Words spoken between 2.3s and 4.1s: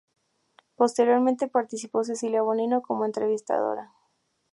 Bonino como entrevistadora.